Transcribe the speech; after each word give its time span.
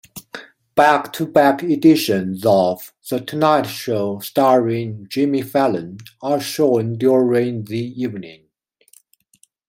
Back-to-back 0.73 1.61
editions 1.61 2.43
of 2.43 2.91
"The 3.07 3.19
Tonight 3.19 3.67
Show 3.67 4.17
starring 4.17 5.05
Jimmy 5.09 5.43
Fallon" 5.43 5.99
are 6.23 6.41
shown 6.41 6.97
during 6.97 7.65
the 7.65 7.93
evening. 8.01 8.47